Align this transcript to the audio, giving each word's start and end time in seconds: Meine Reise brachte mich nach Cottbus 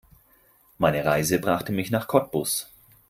Meine 0.79 1.05
Reise 1.05 1.37
brachte 1.37 1.71
mich 1.71 1.91
nach 1.91 2.07
Cottbus 2.07 2.71